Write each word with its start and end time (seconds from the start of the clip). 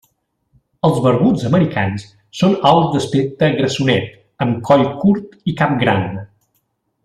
Els 0.87 0.95
barbuts 1.07 1.43
americans 1.49 2.07
són 2.39 2.57
aus 2.71 2.89
d'aspecte 2.95 3.51
grassonet, 3.61 4.11
amb 4.47 4.59
coll 4.71 4.85
curt 5.05 5.37
i 5.53 5.57
cap 5.63 5.81
gran. 5.87 6.03